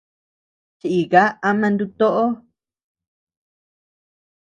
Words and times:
Chíika 0.79 1.21
ama 1.47 1.67
nutoʼo. 1.77 2.25